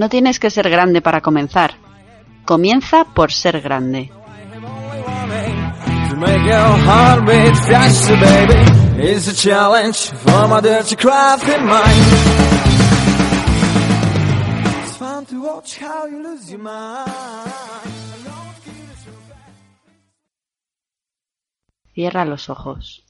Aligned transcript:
No 0.00 0.08
tienes 0.08 0.40
que 0.40 0.48
ser 0.48 0.70
grande 0.70 1.02
para 1.02 1.20
comenzar. 1.20 1.74
Comienza 2.46 3.04
por 3.04 3.32
ser 3.32 3.60
grande. 3.60 4.10
Cierra 21.92 22.24
los 22.24 22.48
ojos. 22.48 23.09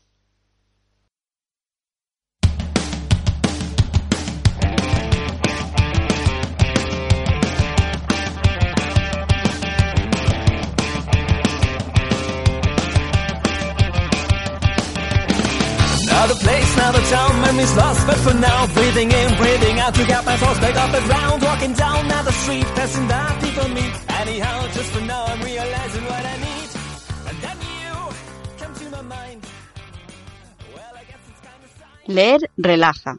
Leer 32.06 32.50
relaja. 32.56 33.18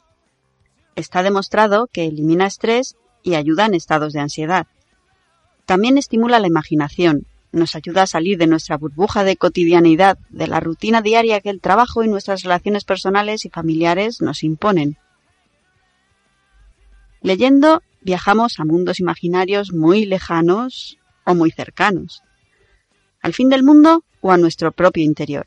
Está 0.97 1.23
demostrado 1.23 1.87
que 1.87 2.05
elimina 2.05 2.47
estrés 2.47 2.97
y 3.23 3.35
ayuda 3.35 3.65
en 3.65 3.73
estados 3.73 4.11
de 4.11 4.19
ansiedad. 4.19 4.67
También 5.65 5.97
estimula 5.97 6.39
la 6.39 6.47
imaginación, 6.47 7.25
nos 7.51 7.75
ayuda 7.75 8.03
a 8.03 8.07
salir 8.07 8.37
de 8.37 8.47
nuestra 8.47 8.77
burbuja 8.77 9.23
de 9.23 9.37
cotidianidad, 9.37 10.17
de 10.29 10.47
la 10.47 10.59
rutina 10.59 11.01
diaria 11.01 11.41
que 11.41 11.49
el 11.49 11.61
trabajo 11.61 12.03
y 12.03 12.07
nuestras 12.07 12.43
relaciones 12.43 12.83
personales 12.85 13.45
y 13.45 13.49
familiares 13.49 14.21
nos 14.21 14.43
imponen. 14.43 14.97
Leyendo 17.21 17.81
viajamos 18.01 18.59
a 18.59 18.65
mundos 18.65 18.99
imaginarios 18.99 19.73
muy 19.73 20.05
lejanos 20.05 20.97
o 21.25 21.35
muy 21.35 21.51
cercanos, 21.51 22.23
al 23.21 23.33
fin 23.33 23.49
del 23.49 23.63
mundo 23.63 24.03
o 24.21 24.31
a 24.31 24.37
nuestro 24.37 24.71
propio 24.71 25.03
interior. 25.03 25.45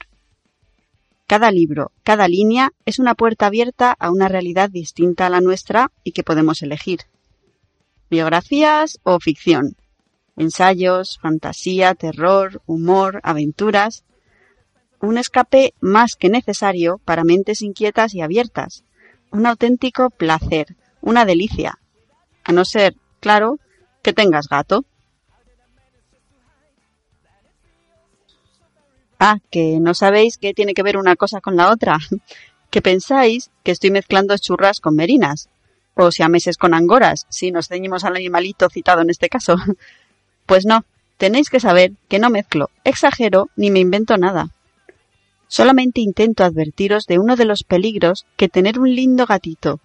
Cada 1.27 1.51
libro, 1.51 1.91
cada 2.03 2.29
línea 2.29 2.73
es 2.85 2.99
una 2.99 3.15
puerta 3.15 3.47
abierta 3.47 3.97
a 3.99 4.11
una 4.11 4.29
realidad 4.29 4.71
distinta 4.71 5.27
a 5.27 5.31
la 5.31 5.41
nuestra 5.41 5.91
y 6.05 6.13
que 6.13 6.23
podemos 6.23 6.63
elegir. 6.63 7.01
Biografías 8.11 9.01
o 9.03 9.19
ficción, 9.19 9.77
ensayos, 10.37 11.19
fantasía, 11.21 11.95
terror, 11.95 12.63
humor, 12.67 13.21
aventuras. 13.23 14.05
Un 15.01 15.19
escape 15.19 15.75
más 15.81 16.17
que 16.17 16.29
necesario 16.29 17.01
para 17.05 17.25
mentes 17.25 17.63
inquietas 17.63 18.15
y 18.15 18.21
abiertas. 18.21 18.85
Un 19.31 19.47
auténtico 19.47 20.11
placer, 20.11 20.77
una 21.01 21.25
delicia. 21.25 21.79
A 22.45 22.53
no 22.53 22.65
ser, 22.65 22.95
claro, 23.21 23.59
que 24.03 24.13
tengas 24.13 24.49
gato. 24.49 24.85
Ah, 29.19 29.39
que 29.51 29.79
no 29.81 29.95
sabéis 29.95 30.37
qué 30.39 30.53
tiene 30.53 30.75
que 30.75 30.83
ver 30.83 30.97
una 30.97 31.17
cosa 31.17 31.41
con 31.41 31.57
la 31.57 31.71
otra. 31.71 31.99
que 32.71 32.83
pensáis 32.83 33.51
que 33.63 33.73
estoy 33.73 33.91
mezclando 33.91 34.37
churras 34.37 34.81
con 34.81 34.97
merinas. 34.97 35.49
O 35.95 36.11
si 36.11 36.23
a 36.23 36.29
meses 36.29 36.57
con 36.57 36.75
angoras, 36.75 37.25
si 37.31 37.53
nos 37.53 37.69
ceñimos 37.69 38.05
al 38.05 38.17
animalito 38.17 38.69
citado 38.69 39.03
en 39.03 39.11
este 39.11 39.29
caso. 39.29 39.57
Pues 40.47 40.67
no, 40.67 40.85
tenéis 41.17 41.49
que 41.49 41.61
saber 41.61 41.93
que 42.09 42.19
no 42.19 42.31
mezclo, 42.31 42.71
exagero 42.85 43.49
ni 43.57 43.71
me 43.71 43.81
invento 43.81 44.17
nada. 44.17 44.51
Solamente 45.49 46.01
intento 46.01 46.45
advertiros 46.45 47.07
de 47.07 47.19
uno 47.19 47.37
de 47.37 47.45
los 47.45 47.63
peligros 47.63 48.27
que 48.37 48.49
tener 48.49 48.79
un 48.79 48.95
lindo 48.95 49.27
gatito, 49.27 49.81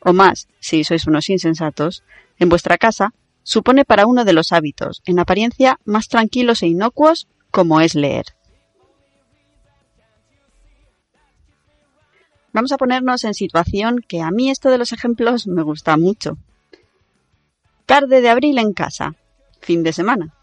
o 0.00 0.12
más, 0.12 0.48
si 0.60 0.84
sois 0.84 1.06
unos 1.06 1.30
insensatos, 1.30 2.02
en 2.38 2.48
vuestra 2.48 2.78
casa, 2.78 3.12
supone 3.42 3.84
para 3.84 4.06
uno 4.06 4.24
de 4.24 4.32
los 4.32 4.52
hábitos, 4.52 5.02
en 5.04 5.18
apariencia 5.18 5.80
más 5.84 6.08
tranquilos 6.08 6.62
e 6.62 6.68
inocuos, 6.68 7.26
como 7.50 7.80
es 7.80 7.94
leer. 7.94 8.26
Vamos 12.52 12.70
a 12.70 12.78
ponernos 12.78 13.24
en 13.24 13.34
situación 13.34 13.98
que 14.06 14.20
a 14.20 14.30
mí 14.30 14.48
esto 14.48 14.70
de 14.70 14.78
los 14.78 14.92
ejemplos 14.92 15.48
me 15.48 15.62
gusta 15.62 15.96
mucho. 15.96 16.38
Tarde 17.86 18.20
de 18.20 18.28
abril 18.28 18.58
en 18.58 18.72
casa 18.72 19.16
fin 19.64 19.82
de 19.82 19.92
semana. 19.92 20.34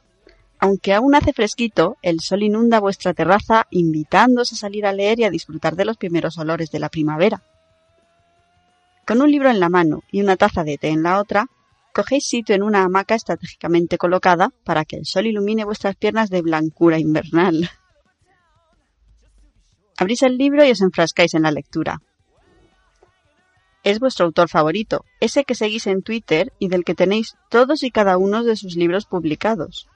Aunque 0.60 0.94
aún 0.94 1.16
hace 1.16 1.34
fresquito, 1.34 1.98
el 2.02 2.20
sol 2.20 2.44
inunda 2.44 2.80
vuestra 2.80 3.14
terraza 3.14 3.68
invitándoos 3.72 4.54
a 4.54 4.56
salir 4.56 4.86
a 4.86 4.94
leer 4.94 5.20
y 5.20 5.24
a 5.24 5.30
disfrutar 5.30 5.76
de 5.76 5.86
los 5.86 5.98
primeros 5.98 6.38
olores 6.38 6.70
de 6.72 6.80
la 6.80 6.90
primavera. 6.90 7.42
Con 9.06 9.22
un 9.22 9.32
libro 9.32 9.50
en 9.50 9.60
la 9.60 9.70
mano 9.70 10.04
y 10.12 10.22
una 10.22 10.38
taza 10.38 10.64
de 10.64 10.78
té 10.78 10.90
en 10.90 11.04
la 11.04 11.20
otra, 11.20 11.48
cogéis 11.94 12.26
sitio 12.28 12.56
en 12.56 12.64
una 12.64 12.84
hamaca 12.84 13.16
estratégicamente 13.16 13.98
colocada 13.98 14.52
para 14.64 14.86
que 14.86 14.98
el 14.98 15.06
sol 15.06 15.26
ilumine 15.26 15.66
vuestras 15.66 15.96
piernas 15.96 16.30
de 16.30 16.42
blancura 16.42 17.00
invernal. 17.00 17.70
Abrís 19.98 20.22
el 20.24 20.38
libro 20.38 20.64
y 20.64 20.72
os 20.72 20.82
enfrascáis 20.82 21.34
en 21.34 21.44
la 21.44 21.52
lectura 21.52 22.02
es 23.84 24.00
vuestro 24.00 24.26
autor 24.26 24.48
favorito, 24.48 25.06
ese 25.20 25.44
que 25.44 25.56
seguís 25.56 25.88
en 25.88 26.04
Twitter 26.04 26.54
y 26.60 26.68
del 26.68 26.84
que 26.84 26.96
tenéis 26.96 27.36
todos 27.50 27.84
y 27.84 27.92
cada 27.92 28.18
uno 28.18 28.44
de 28.44 28.56
sus 28.56 28.76
libros 28.76 29.06
publicados. 29.06 29.88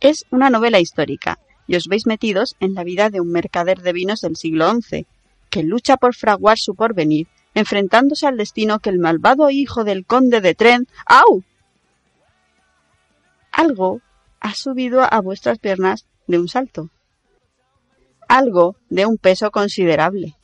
Es 0.00 0.26
una 0.30 0.50
novela 0.50 0.80
histórica, 0.80 1.38
y 1.66 1.76
os 1.76 1.86
veis 1.86 2.06
metidos 2.06 2.56
en 2.60 2.74
la 2.74 2.84
vida 2.84 3.10
de 3.10 3.20
un 3.20 3.30
mercader 3.30 3.80
de 3.82 3.92
vinos 3.92 4.20
del 4.20 4.36
siglo 4.36 4.70
XI, 4.70 5.06
que 5.48 5.62
lucha 5.62 5.96
por 5.96 6.14
fraguar 6.14 6.58
su 6.58 6.74
porvenir, 6.74 7.28
enfrentándose 7.54 8.26
al 8.26 8.36
destino 8.36 8.80
que 8.80 8.90
el 8.90 8.98
malvado 8.98 9.50
hijo 9.50 9.84
del 9.84 10.04
conde 10.04 10.40
de 10.40 10.54
Tren, 10.54 10.88
¡au! 11.06 11.42
Algo 13.52 14.00
ha 14.40 14.54
subido 14.54 15.02
a 15.02 15.20
vuestras 15.20 15.58
piernas 15.58 16.06
de 16.26 16.40
un 16.40 16.48
salto. 16.48 16.90
Algo 18.26 18.76
de 18.88 19.06
un 19.06 19.16
peso 19.16 19.52
considerable. 19.52 20.34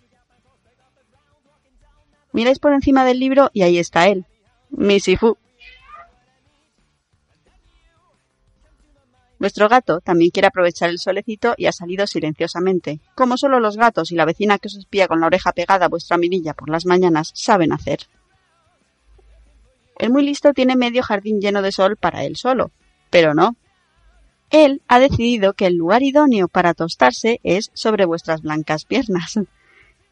Miráis 2.32 2.58
por 2.58 2.72
encima 2.72 3.04
del 3.04 3.18
libro 3.18 3.50
y 3.52 3.62
ahí 3.62 3.78
está 3.78 4.06
él, 4.06 4.24
Misifu. 4.70 5.36
Vuestro 9.40 9.70
gato 9.70 10.00
también 10.00 10.30
quiere 10.30 10.48
aprovechar 10.48 10.90
el 10.90 10.98
solecito 10.98 11.54
y 11.56 11.64
ha 11.64 11.72
salido 11.72 12.06
silenciosamente, 12.06 13.00
como 13.14 13.38
solo 13.38 13.58
los 13.58 13.78
gatos 13.78 14.12
y 14.12 14.14
la 14.14 14.26
vecina 14.26 14.58
que 14.58 14.68
os 14.68 14.76
espía 14.76 15.08
con 15.08 15.20
la 15.20 15.26
oreja 15.28 15.52
pegada 15.52 15.86
a 15.86 15.88
vuestra 15.88 16.18
mirilla 16.18 16.52
por 16.52 16.68
las 16.68 16.84
mañanas 16.84 17.32
saben 17.34 17.72
hacer. 17.72 18.00
El 19.98 20.10
muy 20.10 20.24
listo 20.24 20.52
tiene 20.52 20.76
medio 20.76 21.02
jardín 21.02 21.40
lleno 21.40 21.62
de 21.62 21.72
sol 21.72 21.96
para 21.96 22.24
él 22.24 22.36
solo, 22.36 22.70
pero 23.08 23.34
no. 23.34 23.56
Él 24.50 24.82
ha 24.88 24.98
decidido 24.98 25.54
que 25.54 25.66
el 25.66 25.76
lugar 25.76 26.02
idóneo 26.02 26.48
para 26.48 26.74
tostarse 26.74 27.40
es 27.42 27.70
sobre 27.72 28.04
vuestras 28.04 28.42
blancas 28.42 28.84
piernas. 28.84 29.38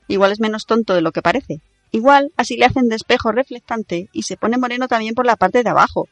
Igual 0.08 0.32
es 0.32 0.40
menos 0.40 0.64
tonto 0.64 0.94
de 0.94 1.02
lo 1.02 1.12
que 1.12 1.20
parece, 1.20 1.60
Igual 1.90 2.32
así 2.36 2.56
le 2.56 2.66
hacen 2.66 2.88
despejo 2.88 3.32
reflectante 3.32 4.08
y 4.12 4.22
se 4.22 4.36
pone 4.36 4.58
moreno 4.58 4.88
también 4.88 5.14
por 5.14 5.26
la 5.26 5.36
parte 5.36 5.62
de 5.62 5.70
abajo. 5.70 6.08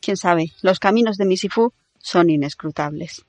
Quién 0.00 0.16
sabe, 0.16 0.52
los 0.62 0.80
caminos 0.80 1.16
de 1.16 1.24
Misifu 1.24 1.72
son 1.98 2.30
inescrutables. 2.30 3.24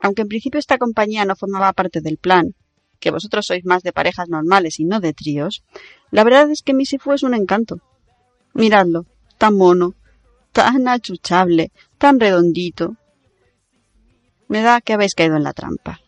Aunque 0.00 0.22
en 0.22 0.28
principio 0.28 0.60
esta 0.60 0.78
compañía 0.78 1.24
no 1.24 1.34
formaba 1.34 1.72
parte 1.72 2.00
del 2.00 2.18
plan, 2.18 2.54
que 3.00 3.10
vosotros 3.10 3.46
sois 3.46 3.64
más 3.64 3.82
de 3.82 3.92
parejas 3.92 4.28
normales 4.28 4.78
y 4.78 4.84
no 4.84 5.00
de 5.00 5.12
tríos, 5.12 5.64
la 6.10 6.24
verdad 6.24 6.50
es 6.50 6.62
que 6.62 6.74
Misifu 6.74 7.12
es 7.12 7.22
un 7.22 7.34
encanto. 7.34 7.80
Miradlo, 8.54 9.06
tan 9.38 9.56
mono, 9.56 9.94
tan 10.52 10.86
achuchable, 10.88 11.72
tan 11.96 12.20
redondito. 12.20 12.96
Me 14.48 14.62
da 14.62 14.80
que 14.80 14.92
habéis 14.92 15.14
caído 15.14 15.36
en 15.36 15.44
la 15.44 15.52
trampa. 15.52 16.00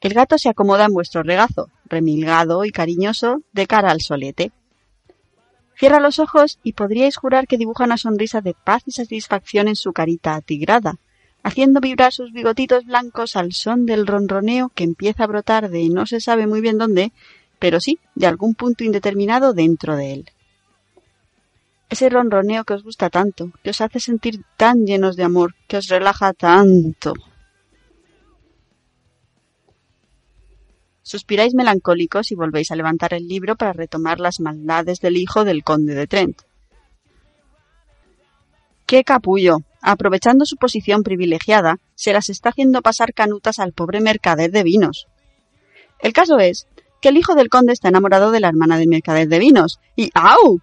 El 0.00 0.14
gato 0.14 0.38
se 0.38 0.48
acomoda 0.48 0.84
en 0.84 0.92
vuestro 0.92 1.22
regazo, 1.22 1.70
remilgado 1.86 2.64
y 2.64 2.70
cariñoso, 2.70 3.42
de 3.52 3.66
cara 3.66 3.90
al 3.90 4.00
solete. 4.00 4.52
Cierra 5.76 5.98
los 5.98 6.18
ojos 6.18 6.58
y 6.62 6.72
podríais 6.72 7.16
jurar 7.16 7.46
que 7.46 7.58
dibuja 7.58 7.84
una 7.84 7.96
sonrisa 7.96 8.40
de 8.40 8.54
paz 8.54 8.82
y 8.86 8.92
satisfacción 8.92 9.68
en 9.68 9.76
su 9.76 9.92
carita 9.92 10.34
atigrada, 10.34 10.98
haciendo 11.42 11.80
vibrar 11.80 12.12
sus 12.12 12.32
bigotitos 12.32 12.84
blancos 12.84 13.36
al 13.36 13.52
son 13.52 13.86
del 13.86 14.06
ronroneo 14.06 14.70
que 14.74 14.84
empieza 14.84 15.24
a 15.24 15.28
brotar 15.28 15.68
de 15.68 15.88
no 15.88 16.06
se 16.06 16.20
sabe 16.20 16.46
muy 16.46 16.60
bien 16.60 16.78
dónde, 16.78 17.12
pero 17.58 17.80
sí 17.80 17.98
de 18.14 18.26
algún 18.26 18.54
punto 18.54 18.84
indeterminado 18.84 19.52
dentro 19.52 19.96
de 19.96 20.12
él. 20.12 20.30
Ese 21.90 22.08
ronroneo 22.08 22.64
que 22.64 22.74
os 22.74 22.84
gusta 22.84 23.08
tanto, 23.08 23.50
que 23.62 23.70
os 23.70 23.80
hace 23.80 23.98
sentir 23.98 24.42
tan 24.56 24.84
llenos 24.84 25.16
de 25.16 25.24
amor, 25.24 25.54
que 25.66 25.78
os 25.78 25.88
relaja 25.88 26.34
tanto. 26.34 27.14
Suspiráis 31.08 31.54
melancólicos 31.54 32.30
y 32.32 32.34
volvéis 32.34 32.70
a 32.70 32.76
levantar 32.76 33.14
el 33.14 33.26
libro 33.26 33.56
para 33.56 33.72
retomar 33.72 34.20
las 34.20 34.40
maldades 34.40 35.00
del 35.00 35.16
hijo 35.16 35.42
del 35.44 35.64
conde 35.64 35.94
de 35.94 36.06
Trent. 36.06 36.42
¡Qué 38.84 39.04
capullo! 39.04 39.60
Aprovechando 39.80 40.44
su 40.44 40.56
posición 40.56 41.02
privilegiada, 41.02 41.78
se 41.94 42.12
las 42.12 42.28
está 42.28 42.50
haciendo 42.50 42.82
pasar 42.82 43.14
canutas 43.14 43.58
al 43.58 43.72
pobre 43.72 44.02
mercader 44.02 44.50
de 44.50 44.62
vinos. 44.62 45.08
El 45.98 46.12
caso 46.12 46.40
es 46.40 46.68
que 47.00 47.08
el 47.08 47.16
hijo 47.16 47.34
del 47.34 47.48
conde 47.48 47.72
está 47.72 47.88
enamorado 47.88 48.30
de 48.30 48.40
la 48.40 48.48
hermana 48.48 48.76
del 48.76 48.88
mercader 48.88 49.28
de 49.28 49.38
vinos 49.38 49.80
y 49.96 50.10
¡au! 50.12 50.60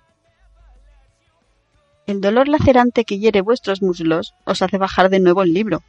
El 2.06 2.22
dolor 2.22 2.50
lacerante 2.50 3.04
que 3.04 3.18
hiere 3.18 3.42
vuestros 3.42 3.82
muslos 3.82 4.36
os 4.46 4.62
hace 4.62 4.78
bajar 4.78 5.10
de 5.10 5.20
nuevo 5.20 5.42
el 5.42 5.56
libro. 5.56 5.82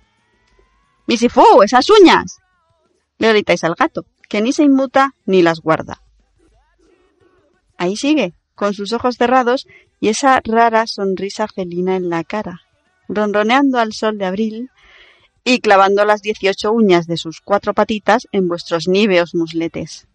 ¡Misifú! 1.06 1.44
¡Esas 1.62 1.90
uñas! 1.90 2.38
Le 3.18 3.28
gritáis 3.30 3.64
al 3.64 3.74
gato, 3.74 4.06
que 4.28 4.42
ni 4.42 4.52
se 4.52 4.64
inmuta 4.64 5.14
ni 5.24 5.42
las 5.42 5.60
guarda. 5.60 6.02
Ahí 7.78 7.96
sigue, 7.96 8.34
con 8.54 8.74
sus 8.74 8.92
ojos 8.92 9.16
cerrados 9.16 9.66
y 10.00 10.08
esa 10.08 10.40
rara 10.44 10.86
sonrisa 10.86 11.46
felina 11.46 11.96
en 11.96 12.08
la 12.08 12.24
cara, 12.24 12.62
ronroneando 13.08 13.78
al 13.78 13.92
sol 13.92 14.18
de 14.18 14.26
abril 14.26 14.70
y 15.44 15.60
clavando 15.60 16.04
las 16.04 16.22
dieciocho 16.22 16.72
uñas 16.72 17.06
de 17.06 17.16
sus 17.16 17.40
cuatro 17.40 17.72
patitas 17.72 18.26
en 18.32 18.48
vuestros 18.48 18.88
níveos 18.88 19.34
musletes. 19.34 20.08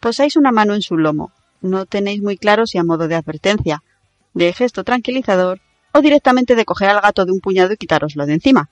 Posáis 0.00 0.36
una 0.36 0.50
mano 0.50 0.74
en 0.74 0.80
su 0.80 0.96
lomo. 0.96 1.30
No 1.60 1.84
tenéis 1.84 2.22
muy 2.22 2.38
claro 2.38 2.66
si 2.66 2.78
a 2.78 2.84
modo 2.84 3.06
de 3.06 3.16
advertencia, 3.16 3.82
de 4.32 4.52
gesto 4.54 4.82
tranquilizador 4.82 5.60
o 5.92 6.00
directamente 6.00 6.54
de 6.54 6.64
coger 6.64 6.88
al 6.88 7.02
gato 7.02 7.26
de 7.26 7.32
un 7.32 7.40
puñado 7.40 7.74
y 7.74 7.76
quitároslo 7.76 8.24
de 8.24 8.34
encima. 8.34 8.70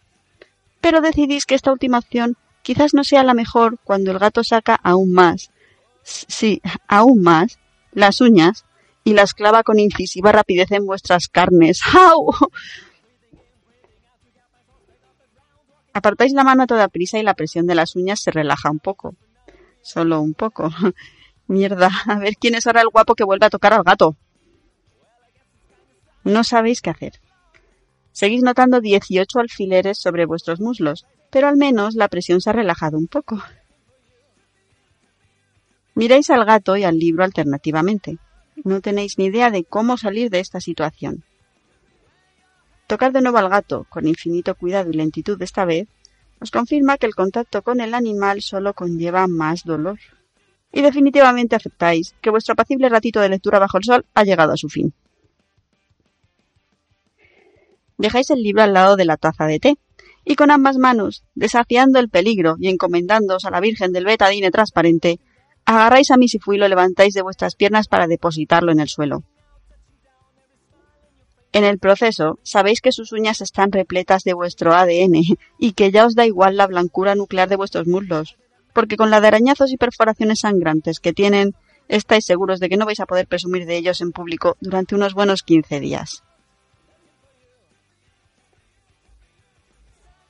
Pero 0.80 1.02
decidís 1.02 1.44
que 1.44 1.54
esta 1.54 1.72
última 1.72 1.98
opción 1.98 2.36
quizás 2.62 2.94
no 2.94 3.04
sea 3.04 3.24
la 3.24 3.34
mejor 3.34 3.78
cuando 3.84 4.10
el 4.10 4.18
gato 4.18 4.44
saca 4.44 4.78
aún 4.82 5.12
más, 5.12 5.50
sí, 6.02 6.60
aún 6.86 7.22
más, 7.22 7.58
las 7.92 8.20
uñas 8.20 8.64
y 9.04 9.14
las 9.14 9.34
clava 9.34 9.62
con 9.62 9.78
incisiva 9.78 10.32
rapidez 10.32 10.70
en 10.72 10.86
vuestras 10.86 11.28
carnes. 11.28 11.80
¡Au! 11.94 12.30
Apartáis 15.92 16.32
la 16.32 16.44
mano 16.44 16.62
a 16.62 16.66
toda 16.66 16.88
prisa 16.88 17.18
y 17.18 17.22
la 17.22 17.34
presión 17.34 17.66
de 17.66 17.74
las 17.74 17.96
uñas 17.96 18.20
se 18.20 18.30
relaja 18.30 18.70
un 18.70 18.78
poco. 18.78 19.14
Solo 19.82 20.20
un 20.20 20.34
poco. 20.34 20.70
Mierda, 21.46 21.90
a 22.06 22.18
ver 22.18 22.34
quién 22.38 22.54
es 22.54 22.66
ahora 22.66 22.82
el 22.82 22.88
guapo 22.88 23.14
que 23.14 23.24
vuelve 23.24 23.46
a 23.46 23.50
tocar 23.50 23.72
al 23.72 23.82
gato. 23.82 24.16
No 26.24 26.44
sabéis 26.44 26.82
qué 26.82 26.90
hacer. 26.90 27.20
Seguís 28.12 28.42
notando 28.42 28.80
18 28.80 29.38
alfileres 29.38 29.98
sobre 29.98 30.26
vuestros 30.26 30.60
muslos, 30.60 31.06
pero 31.30 31.48
al 31.48 31.56
menos 31.56 31.94
la 31.94 32.08
presión 32.08 32.40
se 32.40 32.50
ha 32.50 32.52
relajado 32.52 32.98
un 32.98 33.06
poco. 33.06 33.42
Miráis 35.94 36.30
al 36.30 36.44
gato 36.44 36.76
y 36.76 36.84
al 36.84 36.98
libro 36.98 37.24
alternativamente. 37.24 38.18
No 38.64 38.80
tenéis 38.80 39.18
ni 39.18 39.26
idea 39.26 39.50
de 39.50 39.64
cómo 39.64 39.96
salir 39.96 40.30
de 40.30 40.40
esta 40.40 40.60
situación. 40.60 41.24
Tocar 42.86 43.12
de 43.12 43.20
nuevo 43.20 43.38
al 43.38 43.48
gato, 43.48 43.86
con 43.88 44.06
infinito 44.06 44.54
cuidado 44.54 44.90
y 44.90 44.94
lentitud 44.94 45.40
esta 45.42 45.64
vez, 45.64 45.88
os 46.40 46.50
confirma 46.50 46.98
que 46.98 47.06
el 47.06 47.14
contacto 47.14 47.62
con 47.62 47.80
el 47.80 47.94
animal 47.94 48.42
solo 48.42 48.74
conlleva 48.74 49.26
más 49.26 49.64
dolor. 49.64 49.98
Y 50.72 50.82
definitivamente 50.82 51.56
aceptáis 51.56 52.14
que 52.20 52.30
vuestro 52.30 52.52
apacible 52.52 52.88
ratito 52.88 53.20
de 53.20 53.28
lectura 53.28 53.58
bajo 53.58 53.78
el 53.78 53.84
sol 53.84 54.06
ha 54.14 54.24
llegado 54.24 54.52
a 54.52 54.56
su 54.56 54.68
fin. 54.68 54.94
Dejáis 57.98 58.30
el 58.30 58.42
libro 58.42 58.62
al 58.62 58.72
lado 58.72 58.96
de 58.96 59.04
la 59.04 59.16
taza 59.16 59.46
de 59.46 59.58
té, 59.58 59.78
y 60.24 60.36
con 60.36 60.50
ambas 60.50 60.76
manos, 60.78 61.24
desafiando 61.34 61.98
el 61.98 62.08
peligro 62.08 62.56
y 62.58 62.68
encomendándoos 62.68 63.44
a 63.44 63.50
la 63.50 63.60
Virgen 63.60 63.92
del 63.92 64.04
Betadine 64.04 64.50
transparente, 64.50 65.20
agarráis 65.64 66.10
a 66.10 66.16
Misifu 66.16 66.52
y 66.52 66.58
lo 66.58 66.68
levantáis 66.68 67.14
de 67.14 67.22
vuestras 67.22 67.56
piernas 67.56 67.88
para 67.88 68.06
depositarlo 68.06 68.72
en 68.72 68.80
el 68.80 68.88
suelo. 68.88 69.24
En 71.52 71.64
el 71.64 71.78
proceso, 71.78 72.38
sabéis 72.42 72.80
que 72.80 72.92
sus 72.92 73.12
uñas 73.12 73.40
están 73.40 73.72
repletas 73.72 74.22
de 74.22 74.34
vuestro 74.34 74.74
ADN 74.74 75.22
y 75.58 75.72
que 75.72 75.90
ya 75.90 76.06
os 76.06 76.14
da 76.14 76.26
igual 76.26 76.56
la 76.56 76.66
blancura 76.66 77.14
nuclear 77.14 77.48
de 77.48 77.56
vuestros 77.56 77.86
muslos, 77.86 78.36
porque 78.74 78.96
con 78.96 79.10
la 79.10 79.20
de 79.20 79.28
arañazos 79.28 79.72
y 79.72 79.76
perforaciones 79.76 80.40
sangrantes 80.40 81.00
que 81.00 81.12
tienen, 81.12 81.54
estáis 81.88 82.26
seguros 82.26 82.60
de 82.60 82.68
que 82.68 82.76
no 82.76 82.86
vais 82.86 83.00
a 83.00 83.06
poder 83.06 83.26
presumir 83.26 83.66
de 83.66 83.76
ellos 83.76 84.02
en 84.02 84.12
público 84.12 84.56
durante 84.60 84.94
unos 84.94 85.14
buenos 85.14 85.42
15 85.42 85.80
días. 85.80 86.22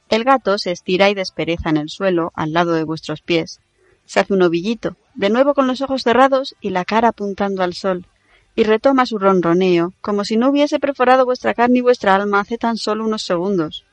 El 0.08 0.24
gato 0.24 0.56
se 0.58 0.72
estira 0.72 1.10
y 1.10 1.14
despereza 1.14 1.68
en 1.70 1.76
el 1.76 1.90
suelo 1.90 2.32
al 2.34 2.52
lado 2.52 2.72
de 2.72 2.84
vuestros 2.84 3.20
pies. 3.20 3.60
Se 4.06 4.20
hace 4.20 4.32
un 4.32 4.42
ovillito, 4.42 4.96
de 5.14 5.28
nuevo 5.28 5.52
con 5.52 5.66
los 5.66 5.82
ojos 5.82 6.02
cerrados 6.02 6.56
y 6.60 6.70
la 6.70 6.84
cara 6.84 7.08
apuntando 7.08 7.62
al 7.62 7.74
sol, 7.74 8.06
y 8.54 8.64
retoma 8.64 9.04
su 9.04 9.18
ronroneo, 9.18 9.92
como 10.00 10.24
si 10.24 10.36
no 10.36 10.48
hubiese 10.48 10.80
perforado 10.80 11.26
vuestra 11.26 11.54
carne 11.54 11.78
y 11.78 11.82
vuestra 11.82 12.14
alma 12.14 12.40
hace 12.40 12.56
tan 12.56 12.76
solo 12.76 13.04
unos 13.04 13.22
segundos. 13.22 13.84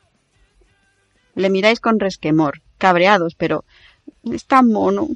Le 1.36 1.50
miráis 1.50 1.82
con 1.82 2.00
resquemor, 2.00 2.62
cabreados, 2.78 3.36
pero 3.36 3.66
es 4.24 4.46
tan 4.46 4.72
mono, 4.72 5.10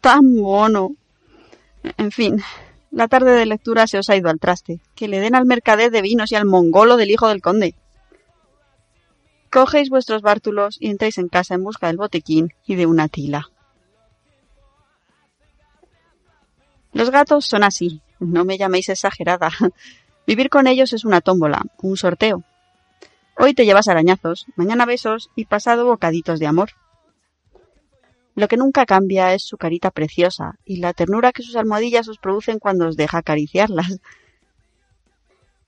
tan 0.00 0.34
mono. 0.34 0.90
En 1.96 2.12
fin, 2.12 2.42
la 2.90 3.08
tarde 3.08 3.32
de 3.32 3.46
lectura 3.46 3.86
se 3.86 3.98
os 3.98 4.10
ha 4.10 4.16
ido 4.16 4.28
al 4.28 4.38
traste. 4.38 4.78
Que 4.94 5.08
le 5.08 5.20
den 5.20 5.34
al 5.34 5.46
mercader 5.46 5.90
de 5.90 6.02
vinos 6.02 6.30
y 6.30 6.36
al 6.36 6.44
mongolo 6.44 6.96
del 6.96 7.10
hijo 7.10 7.28
del 7.28 7.42
conde. 7.42 7.74
Cogéis 9.54 9.88
vuestros 9.88 10.20
bártulos 10.20 10.78
y 10.80 10.90
entráis 10.90 11.16
en 11.16 11.28
casa 11.28 11.54
en 11.54 11.62
busca 11.62 11.86
del 11.86 11.96
botequín 11.96 12.52
y 12.66 12.74
de 12.74 12.86
una 12.86 13.06
tila. 13.06 13.50
Los 16.92 17.10
gatos 17.12 17.46
son 17.46 17.62
así, 17.62 18.02
no 18.18 18.44
me 18.44 18.58
llaméis 18.58 18.88
exagerada. 18.88 19.50
Vivir 20.26 20.50
con 20.50 20.66
ellos 20.66 20.92
es 20.92 21.04
una 21.04 21.20
tómbola, 21.20 21.62
un 21.80 21.96
sorteo. 21.96 22.42
Hoy 23.38 23.54
te 23.54 23.64
llevas 23.64 23.86
arañazos, 23.86 24.46
mañana 24.56 24.86
besos 24.86 25.30
y 25.36 25.44
pasado 25.44 25.86
bocaditos 25.86 26.40
de 26.40 26.48
amor. 26.48 26.70
Lo 28.34 28.48
que 28.48 28.56
nunca 28.56 28.86
cambia 28.86 29.34
es 29.34 29.44
su 29.44 29.56
carita 29.56 29.92
preciosa 29.92 30.56
y 30.64 30.78
la 30.78 30.94
ternura 30.94 31.30
que 31.30 31.44
sus 31.44 31.54
almohadillas 31.54 32.08
os 32.08 32.18
producen 32.18 32.58
cuando 32.58 32.88
os 32.88 32.96
deja 32.96 33.18
acariciarlas. 33.18 34.00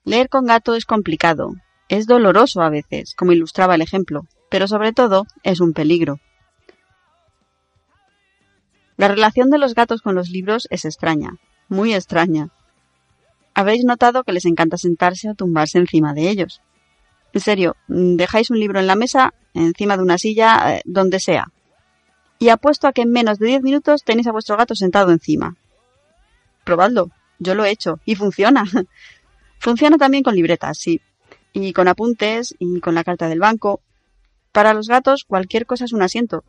Leer 0.02 0.28
con 0.28 0.46
gato 0.46 0.74
es 0.74 0.86
complicado, 0.86 1.54
es 1.88 2.06
doloroso 2.06 2.62
a 2.62 2.70
veces, 2.70 3.14
como 3.14 3.32
ilustraba 3.32 3.74
el 3.74 3.82
ejemplo, 3.82 4.26
pero 4.50 4.66
sobre 4.66 4.92
todo 4.92 5.26
es 5.42 5.60
un 5.60 5.72
peligro. 5.72 6.20
La 8.96 9.08
relación 9.08 9.50
de 9.50 9.58
los 9.58 9.74
gatos 9.74 10.00
con 10.00 10.14
los 10.14 10.30
libros 10.30 10.66
es 10.70 10.84
extraña, 10.84 11.36
muy 11.68 11.94
extraña. 11.94 12.48
Habréis 13.54 13.84
notado 13.84 14.24
que 14.24 14.32
les 14.32 14.46
encanta 14.46 14.78
sentarse 14.78 15.30
o 15.30 15.34
tumbarse 15.34 15.78
encima 15.78 16.14
de 16.14 16.28
ellos. 16.28 16.60
En 17.32 17.40
serio, 17.40 17.76
dejáis 17.88 18.50
un 18.50 18.58
libro 18.58 18.80
en 18.80 18.86
la 18.86 18.96
mesa, 18.96 19.34
encima 19.52 19.96
de 19.96 20.02
una 20.02 20.18
silla, 20.18 20.76
eh, 20.76 20.82
donde 20.86 21.20
sea. 21.20 21.52
Y 22.38 22.48
apuesto 22.48 22.86
a 22.86 22.92
que 22.92 23.02
en 23.02 23.10
menos 23.10 23.38
de 23.38 23.46
diez 23.48 23.62
minutos 23.62 24.02
tenéis 24.04 24.26
a 24.26 24.32
vuestro 24.32 24.56
gato 24.56 24.74
sentado 24.74 25.12
encima. 25.12 25.56
Probadlo, 26.64 27.10
yo 27.38 27.54
lo 27.54 27.64
he 27.64 27.70
hecho, 27.70 28.00
y 28.04 28.14
funciona. 28.14 28.64
funciona 29.58 29.98
también 29.98 30.22
con 30.22 30.34
libretas, 30.34 30.78
sí, 30.78 31.00
y 31.56 31.72
con 31.72 31.88
apuntes 31.88 32.54
y 32.58 32.80
con 32.80 32.94
la 32.94 33.02
carta 33.02 33.28
del 33.28 33.40
banco. 33.40 33.80
Para 34.52 34.74
los 34.74 34.88
gatos 34.88 35.24
cualquier 35.26 35.64
cosa 35.64 35.86
es 35.86 35.94
un 35.94 36.02
asiento, 36.02 36.44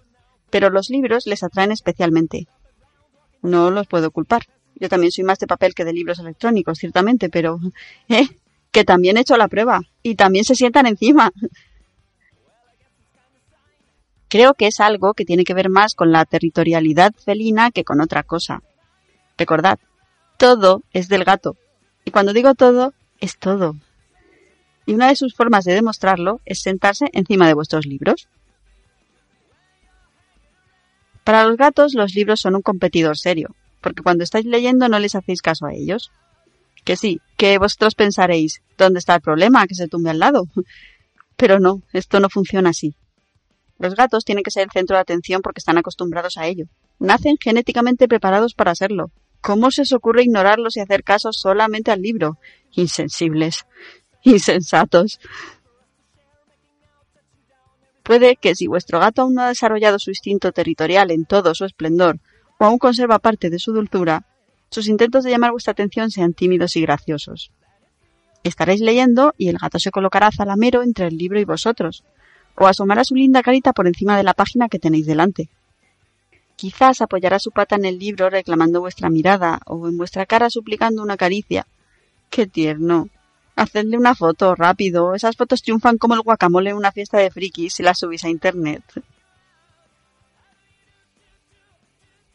pero 0.49 0.69
los 0.69 0.89
libros 0.89 1.25
les 1.27 1.43
atraen 1.43 1.71
especialmente. 1.71 2.47
No 3.41 3.71
los 3.71 3.87
puedo 3.87 4.11
culpar. 4.11 4.43
Yo 4.75 4.89
también 4.89 5.13
soy 5.13 5.23
más 5.23 5.39
de 5.39 5.47
papel 5.47 5.73
que 5.73 5.85
de 5.85 5.93
libros 5.93 6.19
electrónicos, 6.19 6.79
ciertamente, 6.79 7.29
pero 7.29 7.57
¿eh? 8.09 8.27
que 8.71 8.83
también 8.83 9.15
he 9.15 9.21
hecho 9.21 9.37
la 9.37 9.47
prueba 9.47 9.81
y 10.03 10.15
también 10.15 10.43
se 10.43 10.55
sientan 10.55 10.87
encima. 10.87 11.31
Creo 14.27 14.55
que 14.55 14.67
es 14.67 14.81
algo 14.81 15.13
que 15.13 15.23
tiene 15.23 15.45
que 15.45 15.53
ver 15.53 15.69
más 15.69 15.95
con 15.95 16.11
la 16.11 16.25
territorialidad 16.25 17.13
felina 17.15 17.71
que 17.71 17.85
con 17.85 18.01
otra 18.01 18.23
cosa. 18.23 18.61
Recordad, 19.37 19.79
todo 20.37 20.83
es 20.91 21.07
del 21.07 21.23
gato. 21.23 21.55
Y 22.03 22.11
cuando 22.11 22.33
digo 22.33 22.55
todo, 22.55 22.93
es 23.21 23.37
todo 23.37 23.77
y 24.87 24.93
una 24.93 25.09
de 25.09 25.17
sus 25.17 25.35
formas 25.35 25.65
de 25.65 25.73
demostrarlo 25.73 26.39
es 26.45 26.61
sentarse 26.61 27.09
encima 27.11 27.45
de 27.45 27.53
vuestros 27.53 27.85
libros. 27.85 28.29
Para 31.25 31.43
los 31.43 31.57
gatos 31.57 31.93
los 31.93 32.15
libros 32.15 32.39
son 32.39 32.55
un 32.55 32.61
competidor 32.61 33.17
serio, 33.17 33.53
porque 33.81 34.01
cuando 34.01 34.23
estáis 34.23 34.45
leyendo 34.45 34.87
no 34.87 34.97
les 34.97 35.13
hacéis 35.13 35.41
caso 35.41 35.65
a 35.65 35.73
ellos. 35.73 36.09
Que 36.85 36.95
sí, 36.95 37.19
que 37.35 37.57
vosotros 37.57 37.95
pensaréis, 37.95 38.61
¿dónde 38.77 38.99
está 38.99 39.15
el 39.15 39.21
problema? 39.21 39.67
Que 39.67 39.75
se 39.75 39.89
tumbe 39.89 40.09
al 40.09 40.19
lado. 40.19 40.45
Pero 41.35 41.59
no, 41.59 41.81
esto 41.91 42.21
no 42.21 42.29
funciona 42.29 42.69
así. 42.69 42.95
Los 43.79 43.93
gatos 43.93 44.23
tienen 44.23 44.43
que 44.43 44.51
ser 44.51 44.63
el 44.63 44.71
centro 44.71 44.95
de 44.95 45.01
atención 45.01 45.41
porque 45.41 45.59
están 45.59 45.77
acostumbrados 45.77 46.37
a 46.37 46.47
ello. 46.47 46.67
Nacen 46.97 47.35
genéticamente 47.41 48.07
preparados 48.07 48.53
para 48.53 48.73
serlo. 48.73 49.11
¿Cómo 49.41 49.69
se 49.69 49.81
os 49.81 49.91
ocurre 49.91 50.23
ignorarlos 50.23 50.77
y 50.77 50.79
hacer 50.79 51.03
caso 51.03 51.33
solamente 51.33 51.91
al 51.91 52.01
libro? 52.01 52.39
Insensibles 52.71 53.65
insensatos. 54.23 55.19
Puede 58.03 58.37
que 58.37 58.55
si 58.55 58.67
vuestro 58.67 58.99
gato 58.99 59.21
aún 59.21 59.35
no 59.35 59.41
ha 59.41 59.49
desarrollado 59.49 59.99
su 59.99 60.11
instinto 60.11 60.51
territorial 60.51 61.11
en 61.11 61.25
todo 61.25 61.53
su 61.53 61.65
esplendor, 61.65 62.19
o 62.57 62.65
aún 62.65 62.79
conserva 62.79 63.19
parte 63.19 63.49
de 63.49 63.59
su 63.59 63.73
dulzura, 63.73 64.25
sus 64.69 64.87
intentos 64.87 65.23
de 65.23 65.31
llamar 65.31 65.51
vuestra 65.51 65.71
atención 65.71 66.09
sean 66.09 66.33
tímidos 66.33 66.75
y 66.75 66.81
graciosos. 66.81 67.51
Estaréis 68.43 68.81
leyendo 68.81 69.33
y 69.37 69.49
el 69.49 69.57
gato 69.57 69.79
se 69.79 69.91
colocará 69.91 70.31
zalamero 70.31 70.83
entre 70.83 71.07
el 71.07 71.17
libro 71.17 71.39
y 71.39 71.45
vosotros, 71.45 72.03
o 72.55 72.65
asomará 72.65 73.03
su 73.03 73.15
linda 73.15 73.43
carita 73.43 73.73
por 73.73 73.87
encima 73.87 74.17
de 74.17 74.23
la 74.23 74.33
página 74.33 74.69
que 74.69 74.79
tenéis 74.79 75.05
delante. 75.05 75.49
Quizás 76.55 77.01
apoyará 77.01 77.39
su 77.39 77.51
pata 77.51 77.75
en 77.75 77.85
el 77.85 77.99
libro 77.99 78.29
reclamando 78.29 78.79
vuestra 78.79 79.09
mirada, 79.09 79.59
o 79.65 79.87
en 79.87 79.97
vuestra 79.97 80.25
cara 80.25 80.49
suplicando 80.49 81.03
una 81.03 81.17
caricia. 81.17 81.67
¡Qué 82.29 82.47
tierno! 82.47 83.09
Hacedle 83.57 83.97
una 83.97 84.13
foto, 84.13 84.53
rápido. 84.53 85.15
Esas 85.15 85.35
fotos 85.35 85.63
triunfan 85.63 85.97
como 85.97 86.13
el 86.13 86.21
guacamole 86.21 86.69
en 86.69 86.75
una 86.75 86.91
fiesta 86.91 87.17
de 87.17 87.31
frikis 87.31 87.73
si 87.73 87.81
las 87.81 87.97
subís 87.97 88.23
a 88.23 88.29
internet. 88.29 88.83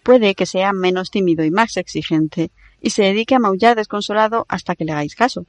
Puede 0.02 0.34
que 0.34 0.46
sea 0.46 0.72
menos 0.72 1.12
tímido 1.12 1.44
y 1.44 1.52
más 1.52 1.76
exigente, 1.76 2.50
y 2.80 2.90
se 2.90 3.04
dedique 3.04 3.36
a 3.36 3.38
maullar 3.38 3.76
desconsolado 3.76 4.46
hasta 4.48 4.74
que 4.74 4.84
le 4.84 4.90
hagáis 4.90 5.14
caso. 5.14 5.46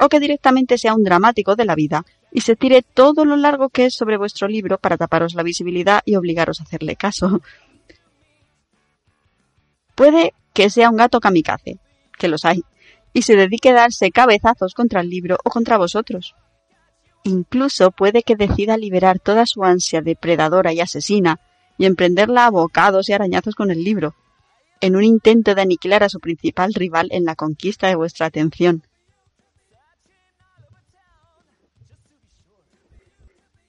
O 0.00 0.08
que 0.08 0.18
directamente 0.18 0.78
sea 0.78 0.96
un 0.96 1.04
dramático 1.04 1.54
de 1.54 1.64
la 1.64 1.76
vida 1.76 2.04
y 2.32 2.40
se 2.40 2.56
tire 2.56 2.82
todo 2.82 3.24
lo 3.24 3.36
largo 3.36 3.68
que 3.68 3.86
es 3.86 3.94
sobre 3.94 4.16
vuestro 4.16 4.48
libro 4.48 4.78
para 4.78 4.96
taparos 4.96 5.34
la 5.34 5.44
visibilidad 5.44 6.02
y 6.04 6.16
obligaros 6.16 6.60
a 6.60 6.64
hacerle 6.64 6.96
caso. 6.96 7.40
Puede 9.94 10.34
que 10.52 10.70
sea 10.70 10.90
un 10.90 10.96
gato 10.96 11.20
kamikaze, 11.20 11.78
que 12.18 12.26
los 12.26 12.44
hay, 12.44 12.64
y 13.14 13.22
se 13.22 13.36
dedique 13.36 13.70
a 13.70 13.74
darse 13.74 14.10
cabezazos 14.10 14.74
contra 14.74 15.00
el 15.00 15.08
libro 15.08 15.38
o 15.42 15.48
contra 15.48 15.78
vosotros. 15.78 16.34
Incluso 17.22 17.90
puede 17.90 18.22
que 18.22 18.36
decida 18.36 18.76
liberar 18.76 19.18
toda 19.18 19.46
su 19.46 19.64
ansia 19.64 20.02
depredadora 20.02 20.74
y 20.74 20.80
asesina 20.80 21.40
y 21.78 21.86
emprenderla 21.86 22.44
a 22.44 22.50
bocados 22.50 23.08
y 23.08 23.14
arañazos 23.14 23.54
con 23.54 23.70
el 23.70 23.82
libro, 23.82 24.14
en 24.80 24.96
un 24.96 25.04
intento 25.04 25.54
de 25.54 25.62
aniquilar 25.62 26.02
a 26.02 26.10
su 26.10 26.20
principal 26.20 26.74
rival 26.74 27.08
en 27.12 27.24
la 27.24 27.36
conquista 27.36 27.86
de 27.86 27.94
vuestra 27.94 28.26
atención. 28.26 28.82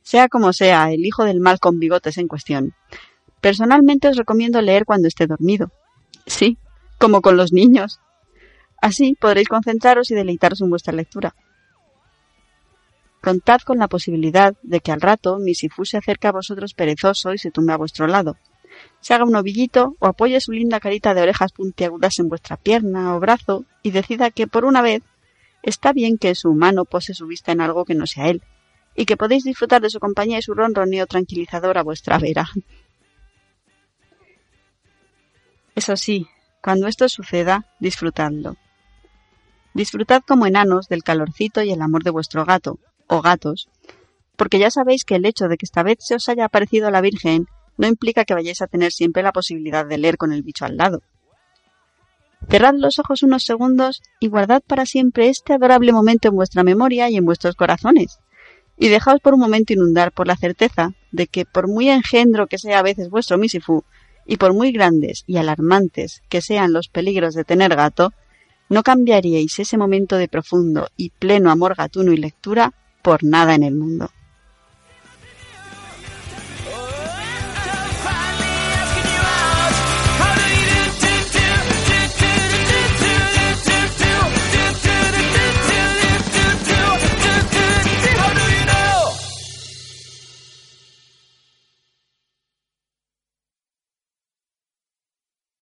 Sea 0.02 0.28
como 0.28 0.54
sea, 0.54 0.92
el 0.92 1.06
hijo 1.06 1.24
del 1.24 1.40
mal 1.40 1.60
con 1.60 1.80
bigotes 1.80 2.18
en 2.18 2.28
cuestión. 2.28 2.74
Personalmente 3.42 4.08
os 4.08 4.18
recomiendo 4.18 4.62
leer 4.62 4.86
cuando 4.86 5.08
esté 5.08 5.28
dormido. 5.28 5.72
Sí, 6.28 6.58
como 7.00 7.22
con 7.22 7.38
los 7.38 7.54
niños. 7.54 8.00
Así 8.86 9.16
podréis 9.20 9.48
concentraros 9.48 10.12
y 10.12 10.14
deleitaros 10.14 10.62
en 10.62 10.70
vuestra 10.70 10.94
lectura. 10.94 11.34
Contad 13.20 13.62
con 13.62 13.80
la 13.80 13.88
posibilidad 13.88 14.54
de 14.62 14.80
que 14.80 14.92
al 14.92 15.02
rato 15.02 15.40
Misifu 15.40 15.86
se 15.86 15.98
acerque 15.98 16.28
a 16.28 16.32
vosotros 16.32 16.76
perezoso 16.76 17.34
y 17.34 17.40
se 17.40 17.50
tumbe 17.50 17.74
a 17.74 17.78
vuestro 17.78 18.06
lado. 18.06 18.38
Se 19.00 19.16
haga 19.16 19.24
un 19.24 19.36
ovillito 19.36 19.96
o 19.98 20.06
apoye 20.06 20.40
su 20.40 20.52
linda 20.52 20.80
carita 20.80 21.16
de 21.16 21.24
orejas 21.24 21.52
puntiagudas 21.52 22.20
en 22.20 22.30
vuestra 22.30 22.58
pierna 22.58 23.16
o 23.16 23.20
brazo 23.20 23.66
y 23.82 23.90
decida 23.90 24.30
que 24.30 24.46
por 24.46 24.66
una 24.66 24.84
vez 24.84 25.02
está 25.64 25.92
bien 25.92 26.20
que 26.20 26.36
su 26.36 26.54
mano 26.54 26.86
pose 26.86 27.16
su 27.16 27.26
vista 27.26 27.54
en 27.54 27.62
algo 27.62 27.86
que 27.86 27.96
no 27.96 28.06
sea 28.06 28.30
él 28.30 28.44
y 28.96 29.06
que 29.06 29.18
podéis 29.18 29.46
disfrutar 29.46 29.82
de 29.82 29.90
su 29.90 30.00
compañía 30.00 30.38
y 30.38 30.44
su 30.44 30.54
ronroneo 30.54 31.08
tranquilizador 31.08 31.80
a 31.80 31.84
vuestra 31.84 32.20
vera. 32.20 32.48
Eso 35.74 35.98
sí, 35.98 36.28
cuando 36.62 36.86
esto 36.86 37.10
suceda, 37.10 37.66
disfrutadlo. 37.80 38.58
Disfrutad 39.76 40.22
como 40.26 40.48
enanos 40.48 40.88
del 40.88 41.04
calorcito 41.04 41.62
y 41.62 41.72
el 41.72 41.82
amor 41.82 42.04
de 42.04 42.10
vuestro 42.10 42.46
gato, 42.46 42.80
o 43.08 43.22
gatos, 43.22 43.68
porque 44.38 44.58
ya 44.58 44.72
sabéis 44.72 45.04
que 45.04 45.16
el 45.16 45.26
hecho 45.26 45.50
de 45.50 45.58
que 45.58 45.66
esta 45.66 45.84
vez 45.84 45.98
se 46.00 46.16
os 46.16 46.30
haya 46.30 46.46
aparecido 46.46 46.90
la 46.92 47.02
Virgen 47.02 47.48
no 47.78 47.86
implica 47.86 48.24
que 48.24 48.34
vayáis 48.34 48.62
a 48.62 48.68
tener 48.68 48.94
siempre 48.94 49.22
la 49.22 49.34
posibilidad 49.34 49.86
de 49.86 49.98
leer 49.98 50.16
con 50.16 50.32
el 50.32 50.44
bicho 50.44 50.64
al 50.64 50.78
lado. 50.78 51.02
Cerrad 52.50 52.76
los 52.76 53.00
ojos 53.00 53.22
unos 53.22 53.44
segundos 53.44 54.02
y 54.22 54.30
guardad 54.30 54.64
para 54.66 54.86
siempre 54.86 55.28
este 55.28 55.52
adorable 55.52 55.92
momento 55.92 56.30
en 56.30 56.36
vuestra 56.36 56.64
memoria 56.64 57.10
y 57.10 57.18
en 57.18 57.26
vuestros 57.26 57.56
corazones, 57.56 58.20
y 58.78 58.88
dejaos 58.88 59.20
por 59.20 59.34
un 59.34 59.42
momento 59.42 59.74
inundar 59.74 60.14
por 60.14 60.26
la 60.26 60.38
certeza 60.38 60.92
de 61.12 61.28
que 61.28 61.44
por 61.44 61.68
muy 61.68 61.90
engendro 61.90 62.48
que 62.48 62.60
sea 62.60 62.80
a 62.80 62.84
veces 62.84 63.10
vuestro 63.10 63.38
Misifu, 63.38 63.84
y 64.26 64.38
por 64.38 64.54
muy 64.54 64.72
grandes 64.72 65.26
y 65.28 65.36
alarmantes 65.36 66.22
que 66.30 66.42
sean 66.42 66.72
los 66.72 66.88
peligros 66.88 67.36
de 67.36 67.44
tener 67.44 67.76
gato, 67.76 68.14
no 68.70 68.84
cambiaríais 68.84 69.60
ese 69.60 69.78
momento 69.78 70.18
de 70.18 70.28
profundo 70.28 70.90
y 70.98 71.10
pleno 71.10 71.52
amor 71.52 71.76
gatuno 71.76 72.12
y 72.12 72.18
lectura 72.18 72.74
por 73.02 73.24
nada 73.24 73.56
en 73.56 73.64
el 73.64 73.76
mundo. 73.76 74.10